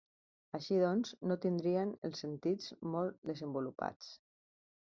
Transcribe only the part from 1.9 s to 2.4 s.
els